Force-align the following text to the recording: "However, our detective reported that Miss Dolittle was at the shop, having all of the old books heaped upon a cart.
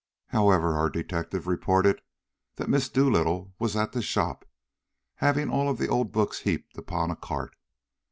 "However, 0.29 0.73
our 0.75 0.89
detective 0.89 1.45
reported 1.45 2.01
that 2.55 2.67
Miss 2.67 2.89
Dolittle 2.89 3.53
was 3.59 3.75
at 3.75 3.91
the 3.91 4.01
shop, 4.01 4.45
having 5.17 5.47
all 5.51 5.69
of 5.69 5.77
the 5.77 5.89
old 5.89 6.11
books 6.11 6.39
heaped 6.39 6.75
upon 6.75 7.11
a 7.11 7.15
cart. 7.15 7.55